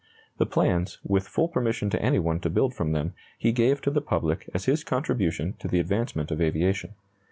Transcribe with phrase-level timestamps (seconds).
[0.39, 3.91] The plans, with full permission to any one to build from them, he gave to
[3.91, 6.95] the public as his contribution to the advancement of aviation.